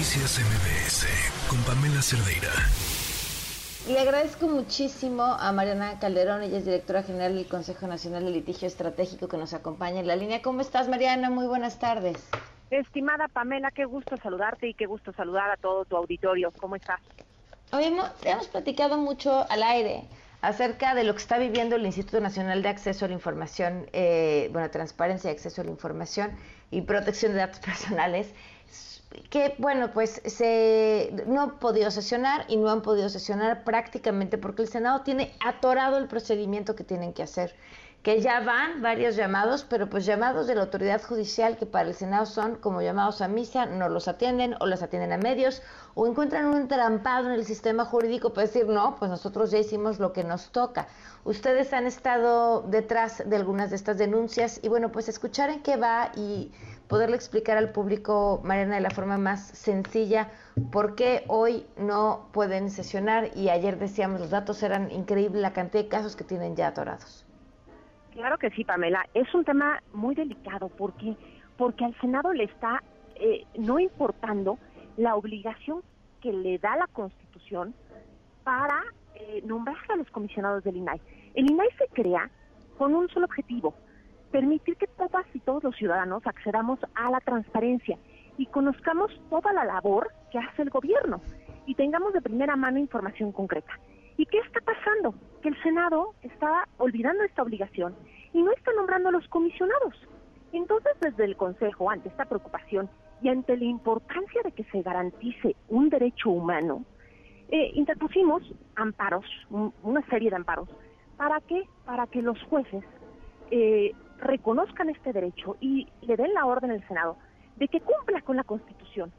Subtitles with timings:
[0.00, 1.06] Noticias MBS
[1.46, 2.48] con Pamela Cerdeira.
[3.86, 8.66] Le agradezco muchísimo a Mariana Calderón, ella es directora general del Consejo Nacional de Litigio
[8.66, 10.40] Estratégico que nos acompaña en la línea.
[10.40, 11.28] ¿Cómo estás, Mariana?
[11.28, 12.16] Muy buenas tardes.
[12.70, 16.50] Estimada Pamela, qué gusto saludarte y qué gusto saludar a todo tu auditorio.
[16.58, 17.00] ¿Cómo estás?
[17.70, 20.08] Hoy hemos, hemos platicado mucho al aire
[20.40, 24.48] acerca de lo que está viviendo el Instituto Nacional de Acceso a la Información, eh,
[24.50, 26.30] bueno, Transparencia y Acceso a la Información
[26.70, 28.32] y Protección de Datos Personales
[29.30, 34.62] que bueno, pues se no han podido sesionar y no han podido sesionar prácticamente porque
[34.62, 37.54] el Senado tiene atorado el procedimiento que tienen que hacer,
[38.02, 41.94] que ya van varios llamados, pero pues llamados de la autoridad judicial que para el
[41.94, 45.60] Senado son como llamados a misa, no los atienden o los atienden a medios
[45.94, 49.98] o encuentran un entrampado en el sistema jurídico para decir, no, pues nosotros ya hicimos
[49.98, 50.88] lo que nos toca.
[51.24, 55.76] Ustedes han estado detrás de algunas de estas denuncias y bueno, pues escuchar en qué
[55.76, 56.52] va y
[56.88, 60.30] poderle explicar al público, Mariana, de la forma más sencilla,
[60.72, 65.82] por qué hoy no pueden sesionar y ayer decíamos los datos eran increíbles, la cantidad
[65.82, 67.26] de casos que tienen ya atorados.
[68.12, 69.06] Claro que sí, Pamela.
[69.14, 71.16] Es un tema muy delicado porque,
[71.56, 72.82] porque al Senado le está
[73.16, 74.58] eh, no importando
[74.96, 75.82] la obligación
[76.20, 77.74] que le da la Constitución
[78.44, 78.82] para
[79.14, 81.00] eh, nombrar a los comisionados del INAI.
[81.34, 82.30] El INAI se crea
[82.76, 83.74] con un solo objetivo,
[84.30, 87.98] permitir que todas y todos los ciudadanos accedamos a la transparencia
[88.38, 91.20] y conozcamos toda la labor que hace el gobierno
[91.66, 93.78] y tengamos de primera mano información concreta.
[94.16, 95.14] ¿Y qué está pasando?
[95.42, 97.94] Que el Senado está olvidando esta obligación
[98.32, 99.94] y no está nombrando a los comisionados.
[100.52, 102.90] Entonces, desde el Consejo, ante esta preocupación
[103.22, 106.84] y ante la importancia de que se garantice un derecho humano,
[107.48, 108.42] eh, interpusimos
[108.76, 109.24] amparos,
[109.82, 110.68] una serie de amparos.
[111.16, 111.64] ¿Para qué?
[111.84, 112.84] Para que los jueces
[113.50, 117.16] eh, reconozcan este derecho y le den la orden al Senado
[117.56, 119.12] de que cumpla con la Constitución.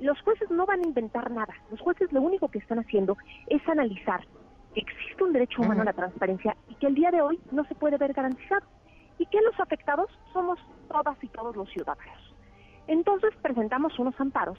[0.00, 1.54] Los jueces no van a inventar nada.
[1.70, 4.26] Los jueces lo único que están haciendo es analizar
[4.80, 7.74] existe un derecho humano a la transparencia y que el día de hoy no se
[7.74, 8.66] puede ver garantizado.
[9.18, 12.34] Y que los afectados somos todas y todos los ciudadanos.
[12.86, 14.58] Entonces presentamos unos amparos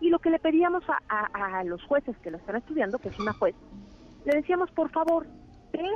[0.00, 3.32] y lo que le pedíamos a, los jueces que lo están estudiando, que es una
[3.32, 3.54] juez,
[4.24, 5.26] le decíamos, por favor,
[5.72, 5.88] ve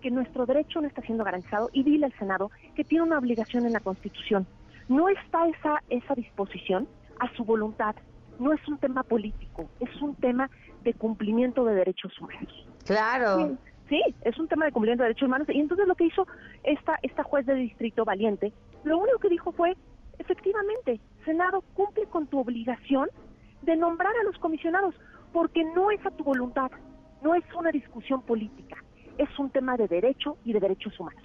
[0.00, 3.66] que nuestro derecho no está siendo garantizado y dile al Senado que tiene una obligación
[3.66, 4.46] en la Constitución.
[4.88, 6.88] No está esa, esa disposición
[7.20, 7.94] a su voluntad.
[8.42, 10.50] No es un tema político, es un tema
[10.82, 12.66] de cumplimiento de derechos humanos.
[12.84, 13.56] Claro.
[13.88, 15.48] Sí, es un tema de cumplimiento de derechos humanos.
[15.50, 16.26] Y entonces lo que hizo
[16.64, 18.52] esta, esta juez de distrito valiente,
[18.84, 19.76] lo único que dijo fue,
[20.18, 23.08] efectivamente, Senado cumple con tu obligación
[23.62, 24.94] de nombrar a los comisionados,
[25.32, 26.70] porque no es a tu voluntad,
[27.22, 28.76] no es una discusión política
[29.18, 31.22] es un tema de derecho y de derechos humanos.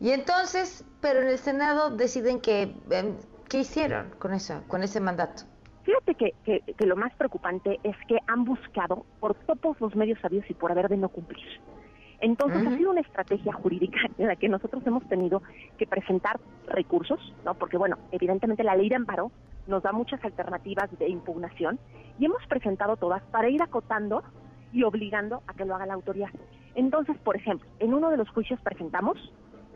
[0.00, 3.16] Y entonces, pero en el Senado deciden que, em,
[3.54, 5.44] ¿qué hicieron con eso, con ese mandato?
[5.84, 10.44] Fíjate que, que, lo más preocupante es que han buscado por todos los medios sabios
[10.48, 11.46] y por haber de no cumplir.
[12.20, 15.40] Entonces ha sido una estrategia jurídica en la que nosotros hemos tenido
[15.78, 17.54] que presentar recursos, ¿no?
[17.54, 19.30] Porque bueno, evidentemente la ley de amparo
[19.68, 21.78] nos da muchas alternativas de impugnación
[22.18, 24.24] y hemos presentado todas para ir acotando
[24.72, 26.30] y obligando a que lo haga la autoridad.
[26.74, 29.16] Entonces, por ejemplo, en uno de los juicios presentamos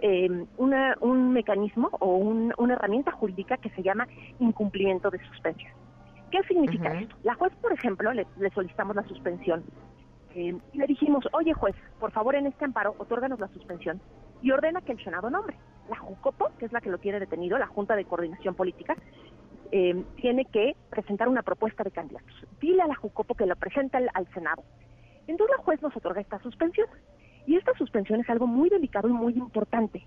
[0.00, 4.06] eh, un mecanismo o una herramienta jurídica que se llama
[4.38, 5.72] incumplimiento de suspensión.
[6.31, 7.16] ¿Qué significa esto?
[7.22, 9.64] La juez, por ejemplo, le, solicitamos la suspensión
[10.34, 14.00] eh, y le dijimos, oye juez, por favor en este amparo, otórganos la suspensión
[14.42, 15.56] y ordena que el Senado nombre.
[15.88, 18.94] La JUCOPO, que es la que lo tiene detenido, la Junta de Coordinación Política,
[19.72, 22.47] eh, tiene que presentar una propuesta de candidatos.
[22.60, 24.62] Dile a la JUCOPO que lo presenta al Senado
[25.28, 26.88] entonces la juez nos otorga esta suspensión.
[27.48, 30.06] Y esta suspensión es algo muy delicado y muy importante,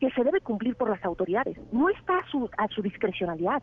[0.00, 1.58] que se debe cumplir por las autoridades.
[1.70, 3.62] No está a su, a su discrecionalidad.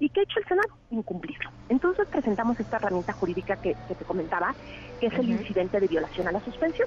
[0.00, 0.68] ¿Y qué ha hecho el Senado?
[0.90, 1.48] Incumplirlo.
[1.70, 4.54] Entonces presentamos esta herramienta jurídica que, te comentaba,
[5.00, 6.86] que es el incidente de violación a la suspensión.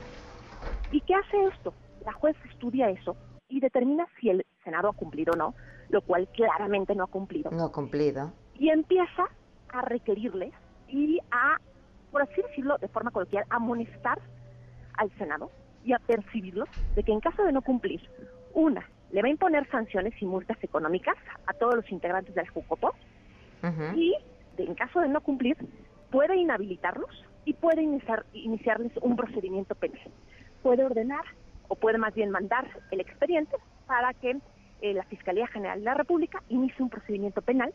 [0.92, 1.74] ¿Y qué hace esto?
[2.06, 3.18] La juez estudia eso
[3.48, 5.56] y determina si el Senado ha cumplido o no,
[5.90, 7.50] lo cual claramente no ha cumplido.
[7.50, 8.32] No ha cumplido.
[8.54, 9.24] Y empieza
[9.70, 10.54] a requerirles
[10.88, 11.58] y a
[12.12, 14.20] por así decirlo de forma coloquial, amonestar
[15.00, 15.50] al Senado
[15.84, 16.66] y a percibirlo
[16.96, 18.02] de que en caso de no cumplir,
[18.54, 21.16] una, le va a imponer sanciones y multas económicas
[21.48, 22.94] a todos los integrantes del JUCOPO
[23.96, 24.16] y,
[24.58, 25.58] en caso de no cumplir,
[26.12, 27.10] puede inhabilitarlos
[27.46, 30.00] y puede iniciar, iniciarles un procedimiento penal.
[30.62, 31.24] Puede ordenar
[31.68, 33.56] o puede más bien mandar el expediente
[33.88, 34.38] para que
[34.82, 37.74] eh, la Fiscalía General de la República inicie un procedimiento penal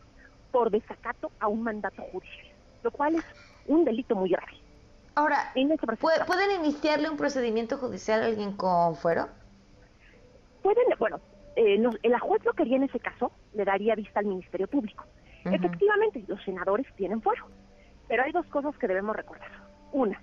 [0.52, 2.46] por desacato a un mandato judicial,
[2.82, 3.24] lo cual es
[3.66, 4.52] un delito muy grave.
[5.16, 5.52] Ahora,
[6.26, 9.28] ¿pueden iniciarle un procedimiento judicial a alguien con fuero?
[10.62, 11.20] Pueden, bueno,
[11.56, 15.04] eh, el juez lo quería en ese caso, le daría vista al Ministerio Público.
[15.44, 17.46] Efectivamente, los senadores tienen fuero,
[18.08, 19.50] pero hay dos cosas que debemos recordar.
[19.92, 20.20] Una,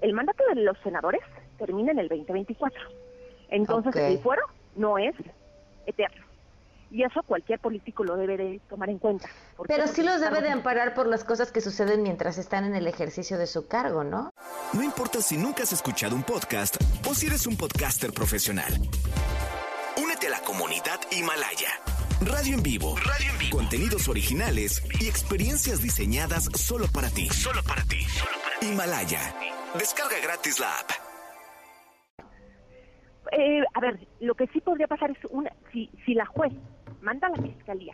[0.00, 1.20] el mandato de los senadores
[1.58, 2.80] termina en el 2024.
[3.50, 4.42] Entonces, el fuero
[4.76, 5.14] no es
[5.86, 6.24] eterno.
[6.90, 9.28] Y eso cualquier político lo debe de tomar en cuenta.
[9.66, 12.86] Pero sí los debe de amparar por las cosas que suceden mientras están en el
[12.86, 14.31] ejercicio de su cargo, ¿no?
[14.72, 16.76] No importa si nunca has escuchado un podcast
[17.06, 18.72] o si eres un podcaster profesional.
[20.02, 21.68] Únete a la comunidad Himalaya.
[22.22, 22.96] Radio en vivo.
[22.96, 23.58] Radio en vivo.
[23.58, 27.28] Contenidos originales y experiencias diseñadas solo para ti.
[27.28, 27.98] Solo para ti.
[28.62, 29.34] Himalaya.
[29.78, 30.90] Descarga gratis la app.
[33.32, 36.52] Eh, a ver, lo que sí podría pasar es una, si, si la juez
[37.02, 37.92] manda a la fiscalía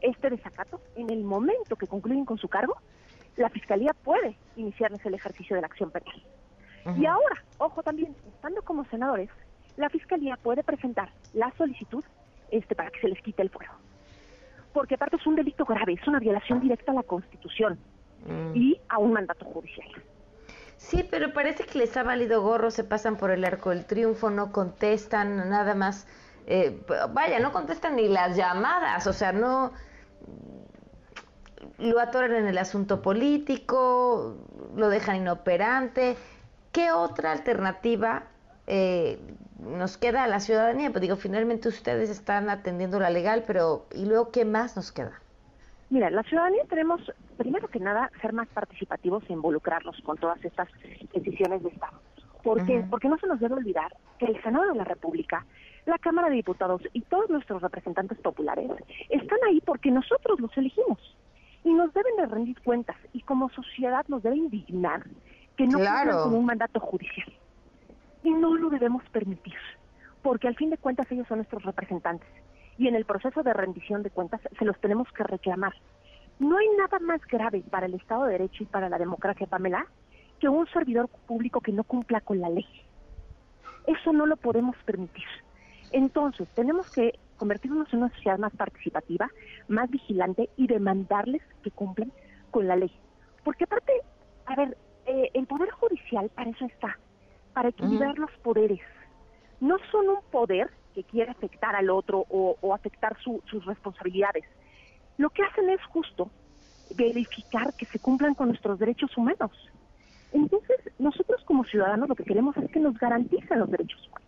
[0.00, 2.76] este desacato, en el momento que concluyen con su cargo,
[3.36, 6.22] la fiscalía puede iniciarles el ejercicio de la acción penal.
[6.98, 9.30] Y ahora, ojo también, estando como senadores,
[9.76, 12.04] la fiscalía puede presentar la solicitud
[12.50, 13.72] este para que se les quite el fuero.
[14.72, 17.78] Porque aparte es un delito grave, es una violación directa a la Constitución
[18.26, 18.56] mm.
[18.56, 19.88] y a un mandato judicial.
[20.76, 24.28] Sí, pero parece que les ha valido gorro, se pasan por el arco del triunfo,
[24.28, 26.06] no contestan nada más.
[26.46, 26.78] Eh,
[27.12, 29.72] vaya, no contestan ni las llamadas, o sea, no
[31.78, 34.36] lo atoran en el asunto político,
[34.76, 36.16] lo dejan inoperante.
[36.72, 38.24] ¿Qué otra alternativa
[38.66, 39.18] eh,
[39.60, 40.90] nos queda a la ciudadanía?
[40.90, 45.20] Pues digo, finalmente ustedes están atendiendo la legal, pero ¿y luego qué más nos queda?
[45.90, 47.00] Mira, la ciudadanía tenemos,
[47.36, 50.68] primero que nada, ser más participativos e involucrarnos con todas estas
[51.12, 52.00] decisiones de Estado.
[52.42, 52.84] ¿Por qué?
[52.90, 55.46] Porque no se nos debe olvidar que el Senado de la República,
[55.86, 58.70] la Cámara de Diputados y todos nuestros representantes populares
[59.08, 60.98] están ahí porque nosotros los elegimos
[61.64, 65.04] y nos deben de rendir cuentas y como sociedad nos debe indignar
[65.56, 66.24] que no claro.
[66.24, 67.32] con un mandato judicial.
[68.22, 69.56] Y no lo debemos permitir,
[70.22, 72.28] porque al fin de cuentas ellos son nuestros representantes
[72.76, 75.74] y en el proceso de rendición de cuentas se los tenemos que reclamar.
[76.38, 79.86] No hay nada más grave para el Estado de Derecho y para la democracia, Pamela,
[80.40, 82.66] que un servidor público que no cumpla con la ley.
[83.86, 85.24] Eso no lo podemos permitir.
[85.92, 89.30] Entonces, tenemos que convertirnos en una sociedad más participativa,
[89.68, 92.12] más vigilante y demandarles que cumplan
[92.50, 92.92] con la ley.
[93.44, 93.92] Porque aparte,
[94.46, 94.76] a ver,
[95.06, 96.98] eh, el Poder Judicial para eso está,
[97.52, 98.80] para equilibrar los poderes.
[99.60, 104.44] No son un poder que quiere afectar al otro o, afectar sus responsabilidades.
[105.18, 106.30] Lo que hacen es justo
[106.96, 109.50] verificar que se cumplan con nuestros derechos humanos.
[110.32, 114.23] Entonces, nosotros como ciudadanos lo que queremos es que nos garanticen los derechos humanos.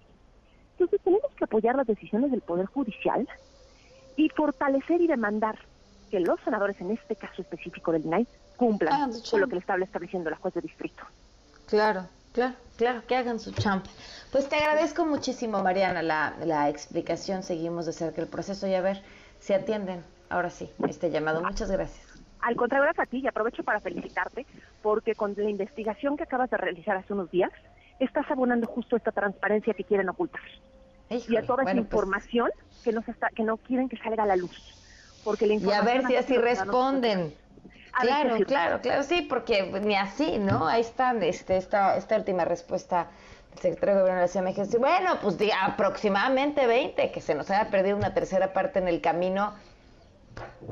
[0.78, 3.26] Entonces, tenemos que apoyar las decisiones del Poder Judicial
[4.17, 5.58] y fortalecer y demandar
[6.11, 8.26] que los senadores, en este caso específico del INAI,
[8.56, 11.02] cumplan ah, con lo que le está estableciendo la juez de distrito.
[11.67, 13.90] Claro, claro, claro, que hagan su champa.
[14.32, 17.43] Pues te agradezco muchísimo, Mariana, la, la explicación.
[17.43, 19.02] Seguimos de cerca el proceso y a ver
[19.40, 21.43] si atienden ahora sí este llamado.
[21.43, 22.05] Muchas gracias.
[22.40, 24.46] Al contrario, gracias a ti y aprovecho para felicitarte
[24.82, 27.50] porque con la investigación que acabas de realizar hace unos días,
[28.00, 30.43] estás abonando justo esta transparencia que quieren ocultar.
[31.08, 32.50] y a toda esa pues información
[32.82, 34.75] que, no está, que no quieren que salga a la luz.
[35.25, 37.34] Porque la y a ver si así responden.
[38.00, 40.66] Claro, claro, claro, sí, porque ni así, ¿no?
[40.66, 43.08] Ahí están, este, esta, esta última respuesta
[43.50, 44.78] del secretario de Gobierno de la Ciudad de México.
[44.78, 49.00] Bueno, pues diga, aproximadamente 20, que se nos haya perdido una tercera parte en el
[49.00, 49.54] camino.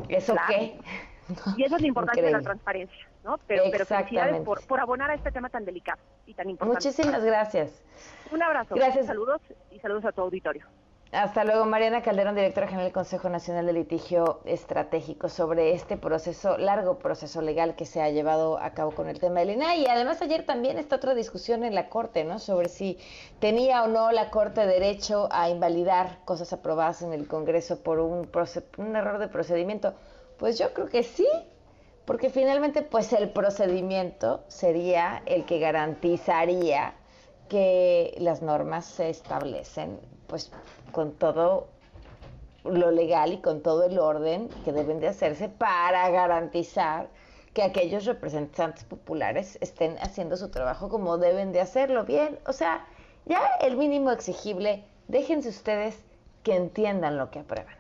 [0.08, 0.78] ¿Eso qué?
[1.56, 3.38] Y eso es lo importante de la transparencia, ¿no?
[3.46, 6.88] Pero, pero felicidades por, por abonar a este tema tan delicado y tan importante.
[6.88, 7.82] Muchísimas gracias.
[8.30, 8.74] Un abrazo.
[8.74, 9.06] Gracias.
[9.06, 9.40] Saludos
[9.70, 10.66] y saludos a tu auditorio.
[11.14, 16.58] Hasta luego, Mariana Calderón, directora general del Consejo Nacional de Litigio Estratégico, sobre este proceso,
[16.58, 19.82] largo proceso legal que se ha llevado a cabo con el tema del INAI.
[19.82, 22.40] Y además ayer también está otra discusión en la Corte, ¿no?
[22.40, 22.98] Sobre si
[23.38, 28.28] tenía o no la Corte derecho a invalidar cosas aprobadas en el Congreso por un,
[28.78, 29.94] un error de procedimiento.
[30.36, 31.28] Pues yo creo que sí,
[32.04, 36.94] porque finalmente pues el procedimiento sería el que garantizaría
[37.48, 40.50] que las normas se establecen pues
[40.92, 41.68] con todo
[42.64, 47.08] lo legal y con todo el orden que deben de hacerse para garantizar
[47.52, 52.38] que aquellos representantes populares estén haciendo su trabajo como deben de hacerlo bien.
[52.46, 52.84] O sea,
[53.26, 55.96] ya el mínimo exigible, déjense ustedes
[56.42, 57.76] que entiendan lo que aprueban,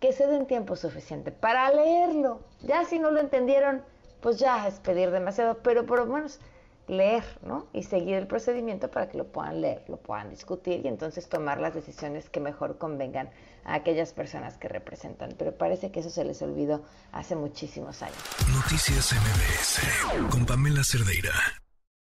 [0.00, 2.40] que se den tiempo suficiente para leerlo.
[2.62, 3.82] Ya si no lo entendieron,
[4.20, 6.40] pues ya es pedir demasiado, pero por lo menos
[6.88, 7.66] leer, ¿no?
[7.72, 11.60] Y seguir el procedimiento para que lo puedan leer, lo puedan discutir y entonces tomar
[11.60, 13.30] las decisiones que mejor convengan
[13.64, 15.34] a aquellas personas que representan.
[15.38, 18.18] Pero parece que eso se les olvidó hace muchísimos años.
[18.52, 21.32] Noticias MBS con Pamela Cerdeira.